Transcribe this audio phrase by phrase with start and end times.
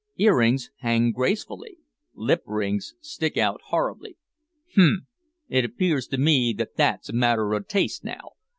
[0.17, 1.77] Ear rings hang gracefully;
[2.15, 4.17] lip rings stick out horribly."
[4.71, 5.05] "H'm!
[5.47, 8.29] it appears to me that that's a matter o' taste, now.